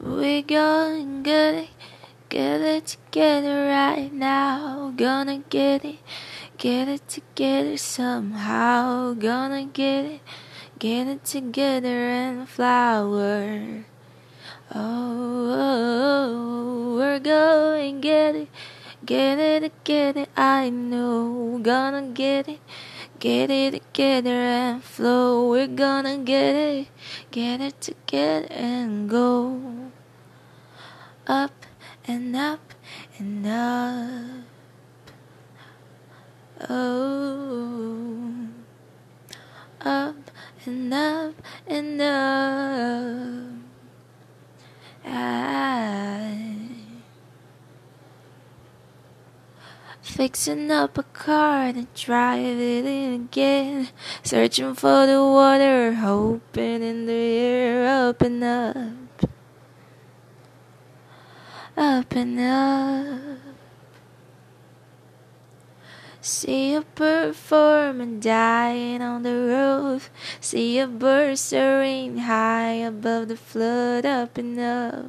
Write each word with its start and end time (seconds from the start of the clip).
We 0.00 0.42
gonna 0.42 1.22
get 1.24 1.54
it, 1.54 1.68
get 2.28 2.60
it 2.60 2.86
together 2.86 3.66
right 3.66 4.12
now. 4.12 4.92
Gonna 4.96 5.38
get 5.50 5.84
it, 5.84 5.98
get 6.56 6.86
it 6.86 7.08
together 7.08 7.76
somehow. 7.76 9.14
Gonna 9.14 9.64
get 9.64 10.04
it, 10.04 10.20
get 10.78 11.08
it 11.08 11.24
together 11.24 11.88
and 11.88 12.48
flower. 12.48 13.86
Oh, 14.72 15.50
oh, 15.58 16.94
we're 16.96 17.18
going 17.18 18.00
get 18.00 18.36
it, 18.36 18.48
get 19.04 19.40
it, 19.40 19.72
get 19.82 20.16
it. 20.16 20.28
I 20.36 20.70
know, 20.70 21.58
gonna 21.60 22.02
get 22.02 22.46
it. 22.48 22.60
Get 23.20 23.50
it 23.50 23.72
together 23.72 24.30
and 24.30 24.84
flow. 24.84 25.50
We're 25.50 25.66
gonna 25.66 26.18
get 26.18 26.54
it, 26.54 26.86
get 27.32 27.60
it 27.60 27.80
together 27.80 28.46
and 28.50 29.10
go 29.10 29.90
up 31.26 31.66
and 32.06 32.36
up 32.36 32.74
and 33.18 33.44
up. 33.44 34.44
Oh, 36.70 38.48
up 39.80 40.30
and 40.64 40.94
up 40.94 41.34
and 41.66 42.00
up. 42.00 43.58
I 45.04 45.67
Fixing 50.18 50.68
up 50.72 50.98
a 50.98 51.04
car 51.04 51.66
and 51.66 51.86
in 51.94 53.22
again. 53.22 53.88
Searching 54.24 54.74
for 54.74 55.06
the 55.06 55.22
water, 55.22 55.94
hoping 55.94 56.82
in 56.82 57.06
the 57.06 57.12
air, 57.12 58.08
up 58.08 58.20
and 58.22 58.42
up. 58.42 59.30
Up 61.76 62.12
and 62.16 62.40
up. 62.40 63.38
See 66.20 66.74
a 66.74 66.82
and 68.00 68.20
dying 68.20 69.00
on 69.00 69.22
the 69.22 69.34
roof. 69.34 70.10
See 70.40 70.80
a 70.80 70.88
bird 70.88 71.38
soaring 71.38 72.18
high 72.18 72.72
above 72.72 73.28
the 73.28 73.36
flood, 73.36 74.04
up 74.04 74.36
and 74.36 74.58
up. 74.58 75.04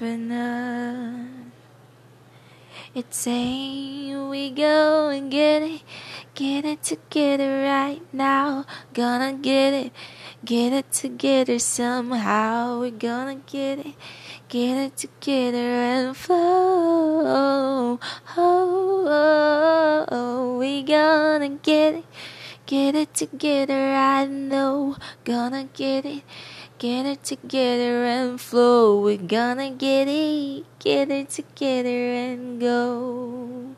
And 0.00 0.32
up. 0.32 1.53
It's 2.96 3.16
saying 3.16 4.28
we 4.28 4.50
go 4.50 5.08
and 5.08 5.28
get 5.28 5.62
it, 5.62 5.82
get 6.36 6.64
it 6.64 6.84
together 6.84 7.64
right 7.64 8.00
now. 8.12 8.66
Gonna 8.92 9.32
get 9.32 9.74
it, 9.74 9.92
get 10.44 10.72
it 10.72 10.92
together 10.92 11.58
somehow. 11.58 12.78
We're 12.78 12.92
gonna 12.92 13.40
get 13.50 13.80
it, 13.80 13.96
get 14.48 14.76
it 14.76 14.96
together 14.96 15.58
and 15.58 16.16
flow. 16.16 17.26
Oh, 17.26 17.98
oh, 18.36 20.06
oh, 20.08 20.56
we 20.56 20.84
gonna 20.84 21.48
get 21.48 21.94
it, 21.96 22.04
get 22.64 22.94
it 22.94 23.12
together. 23.12 23.92
I 23.92 24.26
know, 24.26 24.94
gonna 25.24 25.64
get 25.64 26.06
it. 26.06 26.22
Get 26.84 27.06
it 27.06 27.24
together 27.24 28.04
and 28.04 28.38
flow. 28.38 29.00
We're 29.00 29.16
gonna 29.16 29.70
get 29.70 30.06
it, 30.06 30.66
get 30.78 31.10
it 31.10 31.30
together 31.30 31.88
and 31.88 32.60
go. 32.60 33.74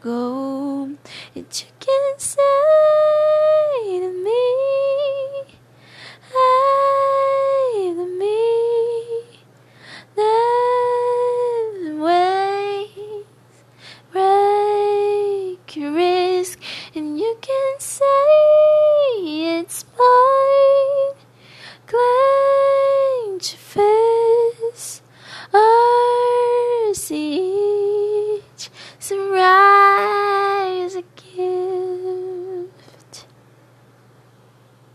Go. 0.00 0.96
And 1.36 1.46
you 1.46 1.66
can 1.78 2.18
say 2.18 2.40
to 4.00 4.10
me, 4.26 4.42
hey 6.32 7.94
to 7.94 8.06
me, 8.18 8.36
that 10.16 11.70
ways 12.02 13.62
break 14.10 15.76
your 15.76 15.92
risk. 15.92 16.58
And 16.96 17.16
you 17.16 17.38
can 17.40 17.78
say 17.78 18.08
it's 19.60 19.84
possible. 19.84 20.29